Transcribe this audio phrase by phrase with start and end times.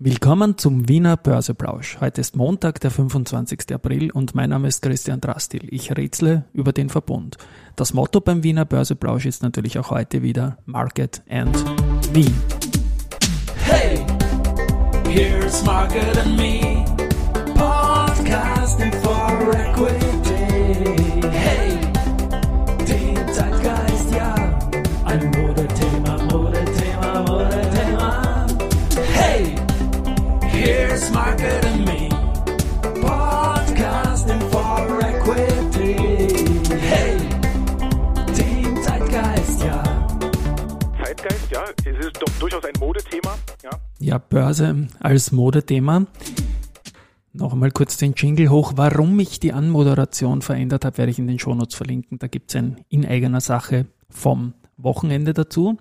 [0.00, 1.98] Willkommen zum Wiener Börseplausch.
[2.00, 3.74] Heute ist Montag, der 25.
[3.74, 5.66] April und mein Name ist Christian Drastil.
[5.74, 7.36] Ich rätsle über den Verbund.
[7.74, 11.52] Das Motto beim Wiener Börseplausch ist natürlich auch heute wieder Market and
[12.14, 12.26] Me.
[13.64, 14.06] Hey,
[15.08, 16.84] here's Market and Me,
[17.56, 20.07] podcasting for equity.
[41.88, 43.36] Es ist doch durchaus ein Modethema.
[43.62, 43.70] Ja.
[43.98, 46.06] Ja, Börse als Modethema.
[47.32, 48.72] Noch einmal kurz den Jingle hoch.
[48.76, 52.18] Warum ich die Anmoderation verändert habe, werde ich in den Shownotes verlinken.
[52.18, 55.78] Da gibt es ein in eigener Sache vom Wochenende dazu.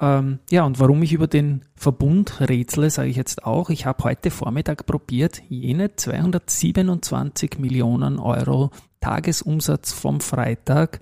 [0.00, 3.70] Ähm, ja, und warum ich über den Verbund rätsle, sage ich jetzt auch.
[3.70, 11.00] Ich habe heute Vormittag probiert, jene 227 Millionen Euro Tagesumsatz vom Freitag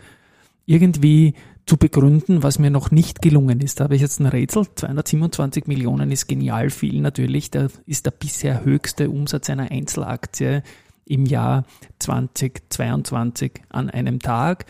[0.67, 1.35] irgendwie
[1.67, 3.81] zu begründen, was mir noch nicht gelungen ist.
[3.81, 4.67] Da habe ich jetzt ein Rätsel.
[4.75, 7.51] 227 Millionen ist genial viel natürlich.
[7.51, 10.63] Da ist der bisher höchste Umsatz einer Einzelaktie
[11.05, 11.65] im Jahr
[11.99, 14.67] 2022 an einem Tag.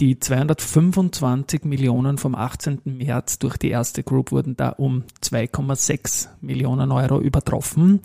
[0.00, 2.82] Die 225 Millionen vom 18.
[2.84, 8.00] März durch die erste Group wurden da um 2,6 Millionen Euro übertroffen.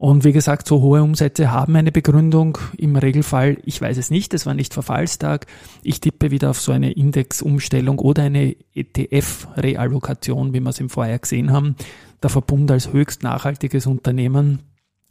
[0.00, 2.56] Und wie gesagt, so hohe Umsätze haben eine Begründung.
[2.78, 5.44] Im Regelfall, ich weiß es nicht, es war nicht Verfallstag.
[5.82, 11.18] Ich tippe wieder auf so eine Indexumstellung oder eine ETF-Reallokation, wie wir es im Vorjahr
[11.18, 11.76] gesehen haben.
[12.22, 14.60] Der Verbund als höchst nachhaltiges Unternehmen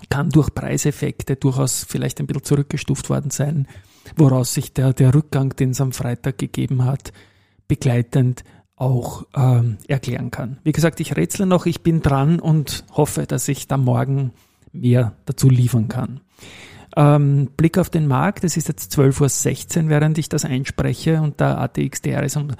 [0.09, 3.67] kann durch Preiseffekte durchaus vielleicht ein bisschen zurückgestuft worden sein,
[4.15, 7.13] woraus sich der, der Rückgang, den es am Freitag gegeben hat,
[7.67, 8.43] begleitend
[8.75, 10.57] auch ähm, erklären kann.
[10.63, 14.31] Wie gesagt, ich rätsle noch, ich bin dran und hoffe, dass ich da morgen
[14.73, 16.21] mehr dazu liefern kann.
[16.95, 21.39] Ähm, Blick auf den Markt, es ist jetzt 12.16 Uhr, während ich das einspreche und
[21.39, 22.51] der ATXDR ist um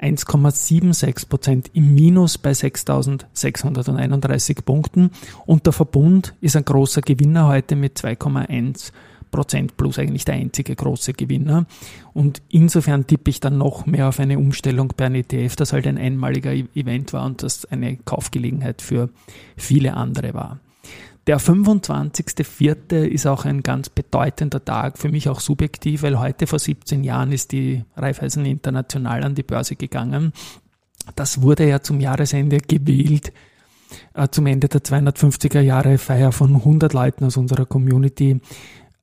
[0.00, 5.10] 1,76 Prozent im Minus bei 6.631 Punkten
[5.46, 8.92] und der Verbund ist ein großer Gewinner heute mit 2,1
[9.30, 11.66] Prozent plus eigentlich der einzige große Gewinner.
[12.12, 15.98] Und insofern tippe ich dann noch mehr auf eine Umstellung per ETF, das halt ein
[15.98, 19.10] einmaliger Event war und das eine Kaufgelegenheit für
[19.56, 20.58] viele andere war.
[21.26, 23.04] Der 25.04.
[23.04, 27.30] ist auch ein ganz bedeutender Tag, für mich auch subjektiv, weil heute vor 17 Jahren
[27.32, 30.32] ist die Raiffeisen International an die Börse gegangen.
[31.16, 33.32] Das wurde ja zum Jahresende gewählt,
[34.14, 38.40] äh, zum Ende der 250er Jahre Feier von 100 Leuten aus unserer Community,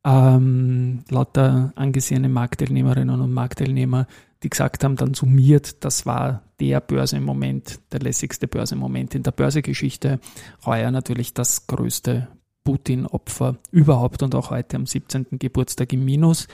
[0.03, 4.07] ähm, lauter angesehene Marktteilnehmerinnen und Marktteilnehmer,
[4.43, 10.19] die gesagt haben, dann summiert, das war der Börsemoment, der lässigste Börsemoment in der Börsegeschichte.
[10.65, 12.27] Heuer natürlich das größte
[12.67, 15.39] Putin-Opfer überhaupt und auch heute am 17.
[15.39, 16.49] Geburtstag im Minus.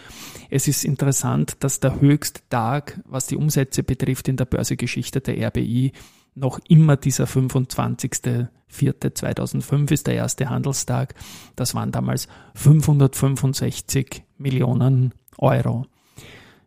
[0.51, 5.47] Es ist interessant, dass der höchste Tag, was die Umsätze betrifft, in der Börsegeschichte der
[5.47, 5.91] RBI
[6.35, 11.15] noch immer dieser 25.04.2005 ist, der erste Handelstag.
[11.55, 15.87] Das waren damals 565 Millionen Euro.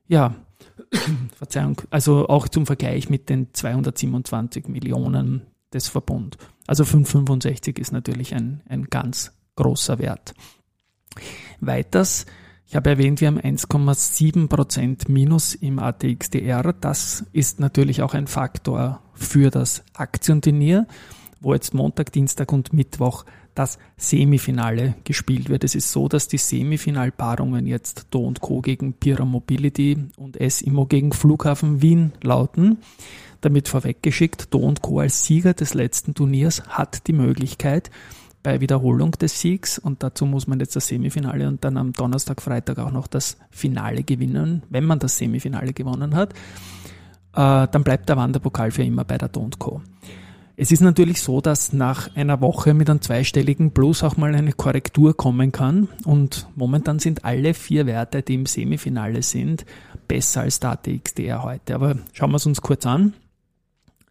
[0.08, 0.34] Ja,
[1.36, 5.42] Verzeihung, also auch zum Vergleich mit den 227 Millionen
[5.72, 6.38] des Verbund.
[6.66, 10.34] Also 565 ist natürlich ein, ein ganz großer Wert.
[11.60, 12.26] Weiters,
[12.68, 16.72] ich habe erwähnt, wir haben 1,7% Minus im ATXDR.
[16.72, 20.86] Das ist natürlich auch ein Faktor für das Aktienturnier,
[21.40, 23.24] wo jetzt Montag, Dienstag und Mittwoch
[23.56, 25.64] das Semifinale gespielt wird.
[25.64, 28.60] Es ist so, dass die Semifinalpaarungen jetzt Do und Co.
[28.60, 32.78] gegen Pira Mobility und S-Immo gegen Flughafen Wien lauten.
[33.40, 35.00] Damit vorweggeschickt, Do und Co.
[35.00, 37.90] als Sieger des letzten Turniers hat die Möglichkeit,
[38.42, 42.40] bei Wiederholung des Siegs, und dazu muss man jetzt das Semifinale und dann am Donnerstag,
[42.40, 46.32] Freitag auch noch das Finale gewinnen, wenn man das Semifinale gewonnen hat,
[47.32, 49.80] äh, dann bleibt der Wanderpokal für immer bei der Do und Co.
[50.58, 54.52] Es ist natürlich so, dass nach einer Woche mit einem zweistelligen Plus auch mal eine
[54.52, 55.88] Korrektur kommen kann.
[56.04, 59.66] Und momentan sind alle vier Werte, die im Semifinale sind,
[60.08, 61.74] besser als der ATXDR heute.
[61.74, 63.12] Aber schauen wir es uns kurz an.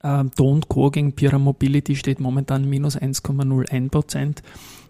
[0.03, 0.91] Ähm, Do Co.
[0.91, 4.37] gegen Pira Mobility steht momentan minus 1,01%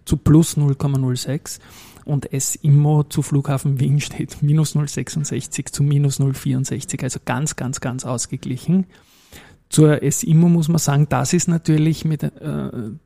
[0.04, 1.60] zu plus 0,06%
[2.04, 8.04] und S-Immo zu Flughafen Wien steht minus 0,66 zu minus 0,64, also ganz, ganz, ganz
[8.06, 8.86] ausgeglichen.
[9.70, 12.30] Zur S-Immo muss man sagen, das ist natürlich mit, äh,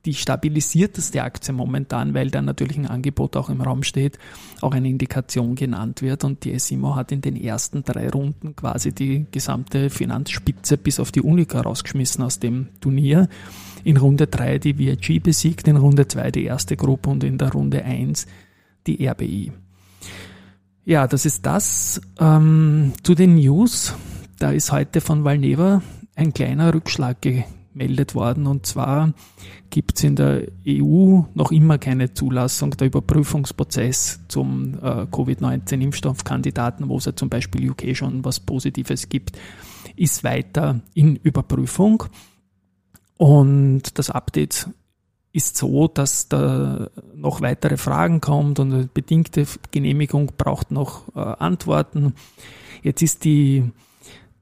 [0.05, 4.19] die stabilisierteste Aktie momentan, weil da natürlich ein Angebot auch im Raum steht,
[4.61, 6.23] auch eine Indikation genannt wird.
[6.23, 11.11] Und die S-Immo hat in den ersten drei Runden quasi die gesamte Finanzspitze bis auf
[11.11, 13.29] die Unica rausgeschmissen aus dem Turnier.
[13.85, 17.53] in Runde 3 die VIG besiegt, in Runde 2 die erste Gruppe und in der
[17.53, 18.27] Runde 1
[18.85, 19.53] die RBI.
[20.83, 22.01] Ja, das ist das.
[22.19, 23.95] Ähm, zu den News.
[24.37, 25.81] Da ist heute von Valneva
[26.19, 28.45] ein kleiner Rückschlag gemeldet worden.
[28.45, 29.13] Und zwar
[29.69, 32.71] gibt es in der EU noch immer keine Zulassung.
[32.71, 39.37] Der Überprüfungsprozess zum äh, Covid-19-Impfstoffkandidaten, wo es ja zum Beispiel UK schon was Positives gibt,
[39.95, 42.03] ist weiter in Überprüfung.
[43.17, 44.69] Und das Update
[45.31, 51.19] ist so, dass da noch weitere Fragen kommt und eine bedingte Genehmigung braucht noch äh,
[51.19, 52.13] Antworten.
[52.81, 53.71] Jetzt ist die,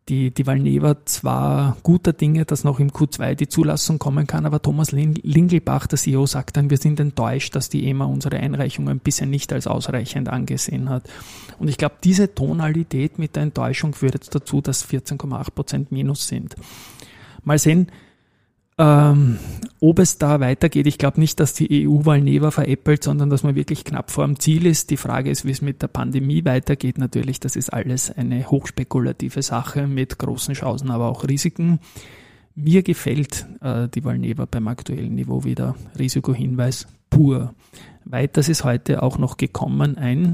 [0.10, 4.62] die, die Valneva zwar guter Dinge, dass noch im Q2 die Zulassung kommen kann, aber
[4.62, 9.28] Thomas Lingelbach, der CEO, sagt dann, wir sind enttäuscht, dass die EMA unsere Einreichungen bisher
[9.28, 11.10] nicht als ausreichend angesehen hat.
[11.60, 16.28] Und ich glaube, diese Tonalität mit der Enttäuschung führt jetzt dazu, dass 14,8 Prozent Minus
[16.28, 16.56] sind.
[17.44, 17.92] Mal sehen,
[18.78, 19.40] ähm,
[19.80, 23.56] ob es da weitergeht, ich glaube nicht, dass die EU Valneva veräppelt, sondern dass man
[23.56, 24.90] wirklich knapp vor dem Ziel ist.
[24.90, 26.98] Die Frage ist, wie es mit der Pandemie weitergeht.
[26.98, 31.80] Natürlich, das ist alles eine hochspekulative Sache mit großen Chancen, aber auch Risiken.
[32.56, 35.76] Mir gefällt äh, die Valneva beim aktuellen Niveau wieder.
[35.98, 37.54] Risikohinweis pur.
[38.04, 40.32] Weiters ist heute auch noch gekommen ein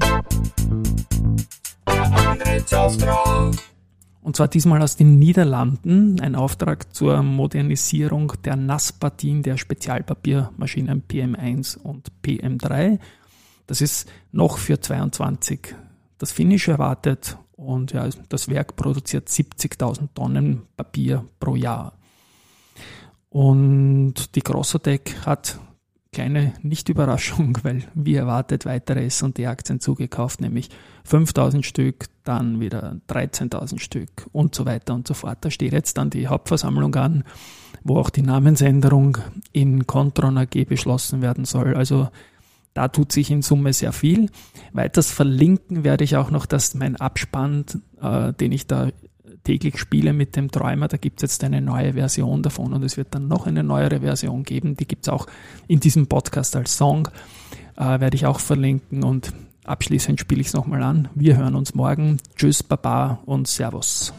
[4.24, 11.76] und zwar diesmal aus den Niederlanden ein Auftrag zur Modernisierung der Nasspartien der Spezialpapiermaschinen PM1
[11.76, 12.98] und PM3.
[13.66, 15.74] Das ist noch für 22
[16.16, 21.92] das Finish erwartet und ja, das Werk produziert 70.000 Tonnen Papier pro Jahr.
[23.28, 25.58] Und die Grossotec hat
[26.14, 30.70] kleine Nicht-Überraschung, weil wie erwartet weitere S&D-Aktien zugekauft, nämlich
[31.04, 35.38] 5000 Stück, dann wieder 13.000 Stück und so weiter und so fort.
[35.42, 37.24] Da steht jetzt dann die Hauptversammlung an,
[37.82, 39.18] wo auch die Namensänderung
[39.52, 41.74] in Contron AG beschlossen werden soll.
[41.74, 42.08] Also
[42.72, 44.30] da tut sich in Summe sehr viel.
[44.72, 47.66] Weiters verlinken werde ich auch noch, dass mein Abspann,
[48.00, 48.88] äh, den ich da
[49.44, 50.88] täglich spiele mit dem Träumer.
[50.88, 54.00] Da gibt es jetzt eine neue Version davon und es wird dann noch eine neuere
[54.00, 54.76] Version geben.
[54.76, 55.26] Die gibt es auch
[55.68, 57.08] in diesem Podcast als Song.
[57.76, 59.32] Äh, werde ich auch verlinken und
[59.64, 61.08] abschließend spiele ich es nochmal an.
[61.14, 62.18] Wir hören uns morgen.
[62.36, 64.12] Tschüss, Baba und Servus.